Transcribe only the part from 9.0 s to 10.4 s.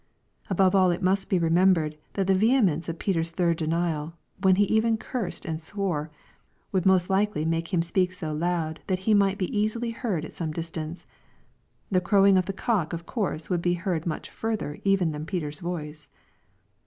he might be easily heard at